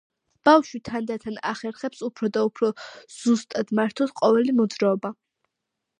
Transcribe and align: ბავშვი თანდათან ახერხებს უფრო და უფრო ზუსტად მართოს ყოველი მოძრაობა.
ბავშვი 0.47 0.79
თანდათან 0.87 1.35
ახერხებს 1.49 2.01
უფრო 2.09 2.31
და 2.37 2.45
უფრო 2.49 2.71
ზუსტად 3.19 3.75
მართოს 3.81 4.15
ყოველი 4.23 4.57
მოძრაობა. 4.63 5.17